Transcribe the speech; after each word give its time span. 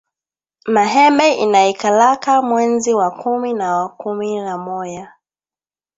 Mahembe 0.67 1.33
inaikalaka 1.33 2.41
mwenzi 2.41 2.93
wa 2.93 3.11
kumi 3.11 3.53
na 3.53 3.75
wa 3.77 3.89
kumi 3.89 4.39
na 4.39 4.57
moya 4.57 5.13